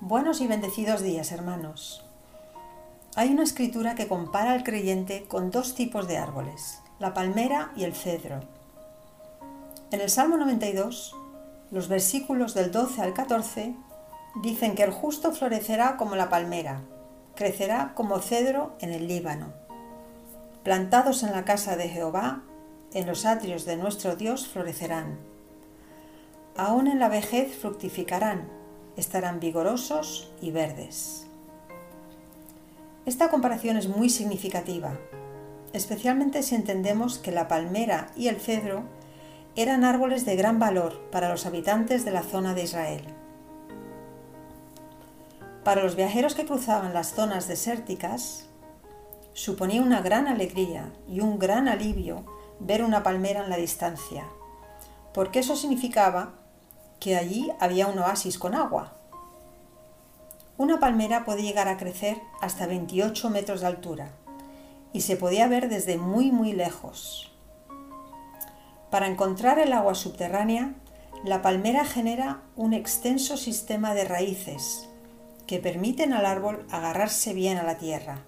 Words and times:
Buenos 0.00 0.40
y 0.40 0.46
bendecidos 0.46 1.02
días, 1.02 1.32
hermanos. 1.32 2.04
Hay 3.16 3.30
una 3.30 3.42
escritura 3.42 3.96
que 3.96 4.06
compara 4.06 4.52
al 4.52 4.62
creyente 4.62 5.24
con 5.26 5.50
dos 5.50 5.74
tipos 5.74 6.06
de 6.06 6.18
árboles, 6.18 6.80
la 7.00 7.14
palmera 7.14 7.72
y 7.74 7.82
el 7.82 7.94
cedro. 7.94 8.40
En 9.90 10.00
el 10.00 10.08
Salmo 10.08 10.36
92, 10.36 11.16
los 11.72 11.88
versículos 11.88 12.54
del 12.54 12.70
12 12.70 13.02
al 13.02 13.12
14 13.12 13.74
dicen 14.40 14.76
que 14.76 14.84
el 14.84 14.92
justo 14.92 15.32
florecerá 15.32 15.96
como 15.96 16.14
la 16.14 16.28
palmera, 16.28 16.82
crecerá 17.34 17.92
como 17.94 18.20
cedro 18.20 18.76
en 18.78 18.92
el 18.92 19.08
Líbano. 19.08 19.52
Plantados 20.62 21.24
en 21.24 21.32
la 21.32 21.44
casa 21.44 21.76
de 21.76 21.88
Jehová, 21.88 22.42
en 22.92 23.06
los 23.06 23.26
atrios 23.26 23.64
de 23.64 23.76
nuestro 23.76 24.14
Dios 24.14 24.46
florecerán. 24.46 25.18
Aún 26.56 26.86
en 26.86 27.00
la 27.00 27.08
vejez 27.08 27.56
fructificarán 27.58 28.57
estarán 28.98 29.38
vigorosos 29.38 30.30
y 30.42 30.50
verdes. 30.50 31.26
Esta 33.06 33.30
comparación 33.30 33.76
es 33.76 33.88
muy 33.88 34.10
significativa, 34.10 34.98
especialmente 35.72 36.42
si 36.42 36.56
entendemos 36.56 37.18
que 37.18 37.30
la 37.30 37.48
palmera 37.48 38.10
y 38.16 38.28
el 38.28 38.40
cedro 38.40 38.82
eran 39.54 39.84
árboles 39.84 40.26
de 40.26 40.36
gran 40.36 40.58
valor 40.58 41.00
para 41.10 41.28
los 41.28 41.46
habitantes 41.46 42.04
de 42.04 42.10
la 42.10 42.22
zona 42.22 42.54
de 42.54 42.64
Israel. 42.64 43.04
Para 45.64 45.82
los 45.82 45.96
viajeros 45.96 46.34
que 46.34 46.44
cruzaban 46.44 46.92
las 46.92 47.14
zonas 47.14 47.46
desérticas, 47.46 48.46
suponía 49.32 49.80
una 49.80 50.00
gran 50.00 50.26
alegría 50.26 50.92
y 51.08 51.20
un 51.20 51.38
gran 51.38 51.68
alivio 51.68 52.24
ver 52.58 52.82
una 52.82 53.04
palmera 53.04 53.44
en 53.44 53.50
la 53.50 53.56
distancia, 53.56 54.24
porque 55.14 55.38
eso 55.38 55.54
significaba 55.54 56.34
que 57.00 57.16
allí 57.16 57.50
había 57.60 57.86
un 57.86 57.98
oasis 57.98 58.38
con 58.38 58.54
agua. 58.54 58.94
Una 60.56 60.80
palmera 60.80 61.24
puede 61.24 61.42
llegar 61.42 61.68
a 61.68 61.76
crecer 61.76 62.20
hasta 62.40 62.66
28 62.66 63.30
metros 63.30 63.60
de 63.60 63.68
altura 63.68 64.10
y 64.92 65.02
se 65.02 65.16
podía 65.16 65.46
ver 65.46 65.68
desde 65.68 65.98
muy 65.98 66.32
muy 66.32 66.52
lejos. 66.52 67.30
Para 68.90 69.06
encontrar 69.06 69.58
el 69.58 69.72
agua 69.72 69.94
subterránea, 69.94 70.74
la 71.24 71.42
palmera 71.42 71.84
genera 71.84 72.42
un 72.56 72.72
extenso 72.72 73.36
sistema 73.36 73.94
de 73.94 74.04
raíces 74.04 74.88
que 75.46 75.58
permiten 75.58 76.12
al 76.12 76.26
árbol 76.26 76.66
agarrarse 76.70 77.34
bien 77.34 77.58
a 77.58 77.62
la 77.62 77.78
tierra. 77.78 78.22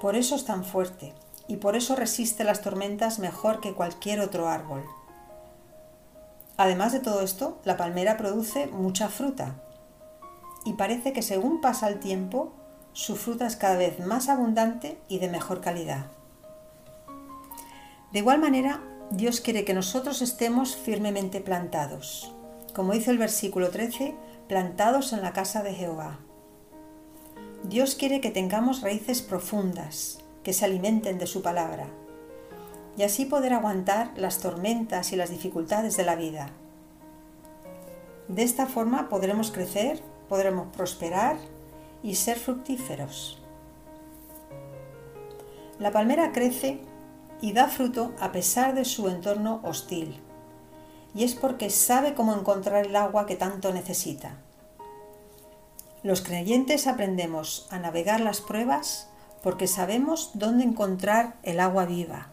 Por 0.00 0.16
eso 0.16 0.34
es 0.34 0.44
tan 0.44 0.64
fuerte 0.64 1.12
y 1.48 1.56
por 1.56 1.76
eso 1.76 1.96
resiste 1.96 2.44
las 2.44 2.62
tormentas 2.62 3.18
mejor 3.18 3.60
que 3.60 3.74
cualquier 3.74 4.20
otro 4.20 4.48
árbol. 4.48 4.84
Además 6.62 6.92
de 6.92 7.00
todo 7.00 7.22
esto, 7.22 7.58
la 7.64 7.76
palmera 7.76 8.16
produce 8.16 8.68
mucha 8.68 9.08
fruta 9.08 9.56
y 10.64 10.74
parece 10.74 11.12
que 11.12 11.20
según 11.20 11.60
pasa 11.60 11.88
el 11.88 11.98
tiempo, 11.98 12.52
su 12.92 13.16
fruta 13.16 13.48
es 13.48 13.56
cada 13.56 13.76
vez 13.76 13.98
más 13.98 14.28
abundante 14.28 14.96
y 15.08 15.18
de 15.18 15.28
mejor 15.28 15.60
calidad. 15.60 16.06
De 18.12 18.20
igual 18.20 18.38
manera, 18.38 18.80
Dios 19.10 19.40
quiere 19.40 19.64
que 19.64 19.74
nosotros 19.74 20.22
estemos 20.22 20.76
firmemente 20.76 21.40
plantados, 21.40 22.32
como 22.76 22.92
dice 22.92 23.10
el 23.10 23.18
versículo 23.18 23.70
13, 23.70 24.14
plantados 24.46 25.12
en 25.12 25.22
la 25.22 25.32
casa 25.32 25.64
de 25.64 25.74
Jehová. 25.74 26.20
Dios 27.64 27.96
quiere 27.96 28.20
que 28.20 28.30
tengamos 28.30 28.82
raíces 28.82 29.20
profundas, 29.20 30.20
que 30.44 30.52
se 30.52 30.64
alimenten 30.64 31.18
de 31.18 31.26
su 31.26 31.42
palabra, 31.42 31.88
y 32.96 33.02
así 33.04 33.24
poder 33.24 33.54
aguantar 33.54 34.12
las 34.16 34.38
tormentas 34.38 35.12
y 35.12 35.16
las 35.16 35.30
dificultades 35.30 35.96
de 35.96 36.04
la 36.04 36.16
vida. 36.16 36.50
De 38.28 38.42
esta 38.42 38.66
forma 38.66 39.08
podremos 39.08 39.50
crecer, 39.50 40.02
podremos 40.28 40.68
prosperar 40.74 41.36
y 42.02 42.14
ser 42.16 42.38
fructíferos. 42.38 43.38
La 45.78 45.90
palmera 45.90 46.32
crece 46.32 46.80
y 47.40 47.52
da 47.52 47.68
fruto 47.68 48.12
a 48.20 48.30
pesar 48.30 48.74
de 48.74 48.84
su 48.84 49.08
entorno 49.08 49.60
hostil, 49.64 50.20
y 51.14 51.24
es 51.24 51.34
porque 51.34 51.70
sabe 51.70 52.14
cómo 52.14 52.34
encontrar 52.34 52.86
el 52.86 52.96
agua 52.96 53.26
que 53.26 53.36
tanto 53.36 53.72
necesita. 53.72 54.36
Los 56.02 56.20
creyentes 56.20 56.86
aprendemos 56.86 57.66
a 57.70 57.78
navegar 57.78 58.20
las 58.20 58.40
pruebas 58.40 59.08
porque 59.42 59.66
sabemos 59.66 60.30
dónde 60.34 60.64
encontrar 60.64 61.36
el 61.42 61.58
agua 61.60 61.84
viva 61.84 62.32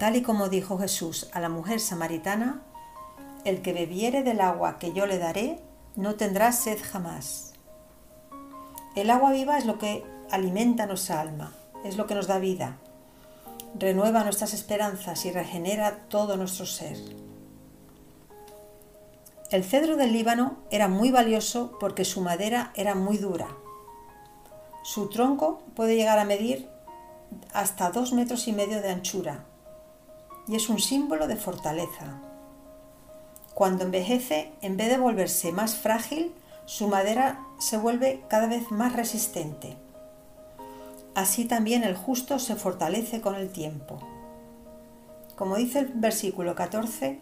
Tal 0.00 0.16
y 0.16 0.22
como 0.22 0.48
dijo 0.48 0.78
Jesús 0.78 1.28
a 1.34 1.40
la 1.40 1.50
mujer 1.50 1.78
samaritana, 1.78 2.62
el 3.44 3.60
que 3.60 3.74
bebiere 3.74 4.22
del 4.22 4.40
agua 4.40 4.78
que 4.78 4.94
yo 4.94 5.04
le 5.04 5.18
daré, 5.18 5.60
no 5.94 6.14
tendrá 6.14 6.52
sed 6.52 6.78
jamás. 6.82 7.52
El 8.96 9.10
agua 9.10 9.30
viva 9.30 9.58
es 9.58 9.66
lo 9.66 9.78
que 9.78 10.02
alimenta 10.30 10.86
nuestra 10.86 11.20
alma, 11.20 11.52
es 11.84 11.98
lo 11.98 12.06
que 12.06 12.14
nos 12.14 12.26
da 12.28 12.38
vida, 12.38 12.78
renueva 13.78 14.24
nuestras 14.24 14.54
esperanzas 14.54 15.26
y 15.26 15.32
regenera 15.32 15.98
todo 16.08 16.38
nuestro 16.38 16.64
ser. 16.64 16.96
El 19.50 19.64
cedro 19.64 19.96
del 19.96 20.14
Líbano 20.14 20.60
era 20.70 20.88
muy 20.88 21.10
valioso 21.10 21.76
porque 21.78 22.06
su 22.06 22.22
madera 22.22 22.72
era 22.74 22.94
muy 22.94 23.18
dura. 23.18 23.48
Su 24.82 25.10
tronco 25.10 25.62
puede 25.76 25.94
llegar 25.94 26.18
a 26.18 26.24
medir 26.24 26.70
hasta 27.52 27.90
dos 27.90 28.14
metros 28.14 28.48
y 28.48 28.54
medio 28.54 28.80
de 28.80 28.92
anchura 28.92 29.44
y 30.46 30.56
es 30.56 30.68
un 30.68 30.78
símbolo 30.78 31.26
de 31.26 31.36
fortaleza. 31.36 32.20
Cuando 33.54 33.84
envejece, 33.84 34.52
en 34.62 34.76
vez 34.76 34.88
de 34.88 34.98
volverse 34.98 35.52
más 35.52 35.74
frágil, 35.76 36.32
su 36.66 36.88
madera 36.88 37.44
se 37.58 37.76
vuelve 37.76 38.22
cada 38.28 38.46
vez 38.46 38.70
más 38.70 38.94
resistente. 38.94 39.76
Así 41.14 41.44
también 41.44 41.82
el 41.82 41.96
justo 41.96 42.38
se 42.38 42.56
fortalece 42.56 43.20
con 43.20 43.34
el 43.34 43.50
tiempo. 43.50 43.98
Como 45.36 45.56
dice 45.56 45.80
el 45.80 45.86
versículo 45.94 46.54
14, 46.54 47.18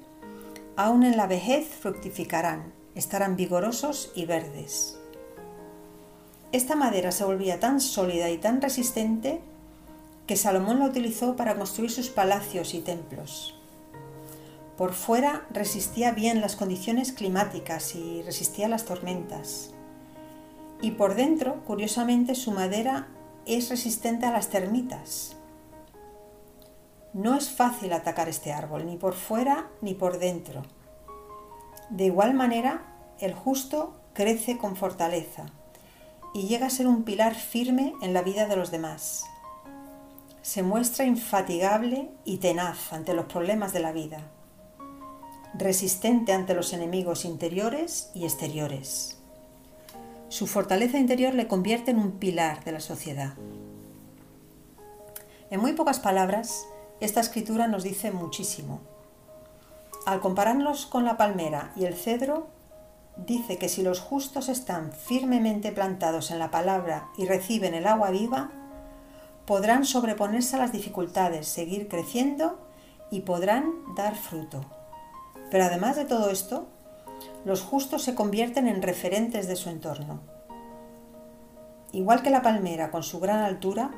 aún 0.77 1.05
en 1.05 1.17
la 1.17 1.27
vejez 1.27 1.67
fructificarán, 1.67 2.73
estarán 2.95 3.37
vigorosos 3.37 4.13
y 4.15 4.27
verdes. 4.27 4.99
Esta 6.53 6.77
madera 6.77 7.13
se 7.13 7.25
volvía 7.25 7.61
tan 7.61 7.81
sólida 7.81 8.31
y 8.31 8.39
tan 8.39 8.61
resistente 8.61 9.41
que 10.29 10.37
Salomón 10.37 10.79
la 10.79 10.85
utilizó 10.85 11.37
para 11.37 11.57
construir 11.57 11.91
sus 11.91 12.11
palacios 12.11 12.75
y 12.75 12.81
templos. 12.81 13.55
Por 14.77 14.93
fuera 14.93 15.47
resistía 15.51 16.13
bien 16.13 16.43
las 16.43 16.55
condiciones 16.55 17.13
climáticas 17.13 17.95
y 17.95 18.21
resistía 18.23 18.69
las 18.69 18.85
tormentas. 18.85 19.71
Y 20.83 20.93
por 20.93 21.15
dentro, 21.15 21.65
curiosamente, 21.65 22.35
su 22.35 22.53
madera 22.53 23.09
es 23.47 23.71
resistente 23.71 24.27
a 24.27 24.31
las 24.31 24.51
termitas. 24.51 25.35
No 27.15 27.35
es 27.35 27.49
fácil 27.49 27.95
atacar 27.95 28.29
este 28.29 28.53
árbol, 28.53 28.85
ni 28.85 28.99
por 28.99 29.15
fuera 29.15 29.71
ni 29.81 29.95
por 29.95 30.19
dentro. 30.19 30.63
De 31.89 32.05
igual 32.05 32.35
manera, 32.35 32.83
el 33.19 33.33
justo 33.33 33.99
crece 34.13 34.59
con 34.59 34.77
fortaleza 34.77 35.47
y 36.35 36.49
llega 36.49 36.67
a 36.67 36.71
ser 36.71 36.87
un 36.87 37.05
pilar 37.05 37.35
firme 37.35 37.95
en 38.03 38.13
la 38.13 38.21
vida 38.21 38.47
de 38.47 38.57
los 38.57 38.71
demás 38.71 39.25
se 40.49 40.63
muestra 40.63 41.05
infatigable 41.05 42.09
y 42.25 42.39
tenaz 42.39 42.95
ante 42.95 43.13
los 43.13 43.27
problemas 43.27 43.75
de 43.75 43.81
la 43.81 43.93
vida, 43.93 44.23
resistente 45.53 46.33
ante 46.33 46.55
los 46.55 46.73
enemigos 46.73 47.27
interiores 47.27 48.11
y 48.15 48.25
exteriores. 48.25 49.19
Su 50.31 50.47
fortaleza 50.47 50.97
interior 50.97 51.35
le 51.35 51.49
convierte 51.49 51.91
en 51.91 51.99
un 51.99 52.13
pilar 52.13 52.65
de 52.65 52.73
la 52.73 52.81
sociedad. 52.81 53.35
En 55.51 55.61
muy 55.61 55.75
pocas 55.75 56.01
palabras, 56.01 56.65
esta 57.01 57.21
escritura 57.21 57.69
nos 57.69 57.83
dice 57.83 58.11
muchísimo. 58.11 58.81
Al 60.07 60.21
compararnos 60.21 60.87
con 60.87 61.05
la 61.05 61.19
palmera 61.19 61.73
y 61.77 61.85
el 61.85 61.93
cedro, 61.93 62.47
dice 63.19 63.59
que 63.59 63.69
si 63.69 63.83
los 63.83 64.01
justos 64.01 64.49
están 64.49 64.93
firmemente 64.93 65.73
plantados 65.73 66.31
en 66.31 66.39
la 66.39 66.51
palabra 66.51 67.11
y 67.19 67.27
reciben 67.27 67.75
el 67.75 67.87
agua 67.87 68.09
viva, 68.09 68.58
podrán 69.49 69.87
sobreponerse 69.87 70.57
a 70.57 70.59
las 70.59 70.73
dificultades, 70.73 71.49
seguir 71.49 71.89
creciendo 71.89 72.59
y 73.11 73.21
podrán 73.21 73.73
dar 73.97 74.15
fruto. 74.15 74.61
Pero 75.51 75.65
además 75.65 75.97
de 75.97 76.05
todo 76.05 76.29
esto, 76.29 76.69
los 77.47 77.63
justos 77.63 78.03
se 78.03 78.15
convierten 78.15 78.69
en 78.69 78.83
referentes 78.83 79.49
de 79.49 79.57
su 79.57 79.71
entorno. 79.71 80.21
Igual 81.93 82.21
que 82.21 82.29
la 82.29 82.43
palmera 82.43 82.91
con 82.91 83.03
su 83.03 83.21
gran 83.21 83.41
altura, 83.41 83.91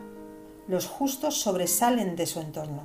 los 0.69 0.87
justos 0.87 1.41
sobresalen 1.41 2.15
de 2.15 2.27
su 2.27 2.39
entorno. 2.39 2.83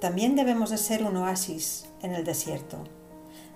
También 0.00 0.36
debemos 0.36 0.68
de 0.68 0.76
ser 0.76 1.02
un 1.02 1.16
oasis 1.16 1.86
en 2.02 2.12
el 2.12 2.24
desierto. 2.24 2.84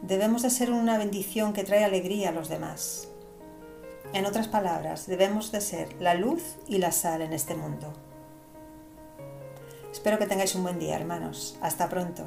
Debemos 0.00 0.40
de 0.40 0.48
ser 0.48 0.72
una 0.72 0.96
bendición 0.96 1.52
que 1.52 1.64
trae 1.64 1.84
alegría 1.84 2.30
a 2.30 2.32
los 2.32 2.48
demás. 2.48 3.08
En 4.12 4.26
otras 4.26 4.48
palabras, 4.48 5.06
debemos 5.06 5.52
de 5.52 5.60
ser 5.60 5.94
la 6.00 6.14
luz 6.14 6.56
y 6.66 6.78
la 6.78 6.90
sal 6.90 7.22
en 7.22 7.32
este 7.32 7.54
mundo. 7.54 7.92
Espero 9.92 10.18
que 10.18 10.26
tengáis 10.26 10.56
un 10.56 10.64
buen 10.64 10.80
día, 10.80 10.96
hermanos. 10.96 11.56
Hasta 11.60 11.88
pronto. 11.88 12.26